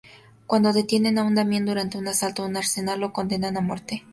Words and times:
Cuando 0.47 0.73
detienen 0.73 1.19
a 1.19 1.29
Damien 1.29 1.63
durante 1.63 1.99
un 1.99 2.07
asalto 2.07 2.41
a 2.41 2.47
un 2.47 2.57
arsenal, 2.57 2.99
lo 2.99 3.13
condenan 3.13 3.55
a 3.57 3.61
muerte. 3.61 4.03